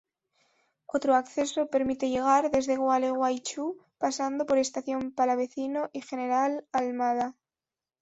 [0.87, 3.67] Otro acceso permite llegar desde Gualeguaychú
[3.99, 7.35] pasando por Estación Palavecino y General Almada.